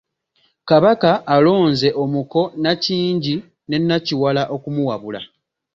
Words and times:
Kabaka 0.69 1.11
alonze 1.35 1.89
omuko 2.03 2.41
Nakyingi 2.61 3.35
ne 3.67 3.77
Nakiwala 3.87 4.43
okumuwabula. 4.55 5.21